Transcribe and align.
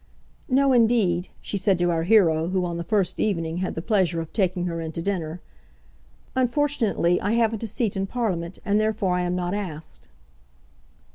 "No, 0.49 0.73
indeed," 0.73 1.29
she 1.41 1.57
said 1.57 1.77
to 1.77 1.91
our 1.91 2.01
hero, 2.01 2.47
who 2.47 2.65
on 2.65 2.77
the 2.77 2.83
first 2.83 3.19
evening 3.19 3.57
had 3.57 3.75
the 3.75 3.83
pleasure 3.83 4.19
of 4.19 4.33
taking 4.33 4.65
her 4.65 4.81
in 4.81 4.91
to 4.93 5.01
dinner, 5.03 5.41
"unfortunately 6.35 7.21
I 7.21 7.33
haven't 7.33 7.61
a 7.61 7.67
seat 7.67 7.95
in 7.95 8.07
Parliament, 8.07 8.57
and 8.65 8.79
therefore 8.79 9.13
I 9.13 9.21
am 9.21 9.35
not 9.35 9.53
asked." 9.53 10.07